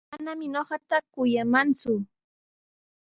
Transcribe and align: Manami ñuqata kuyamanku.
Manami 0.11 0.45
ñuqata 0.53 0.97
kuyamanku. 1.13 1.93